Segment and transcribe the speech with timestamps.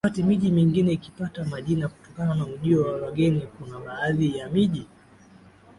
[0.03, 4.85] Wakati miji mingine ikipata majina kutokana na ujio wa wageni kuna baadhi ya miji